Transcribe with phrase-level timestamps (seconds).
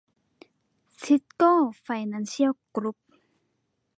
[1.01, 2.97] ทิสโก้ไฟแนนเชียลกรุ๊ป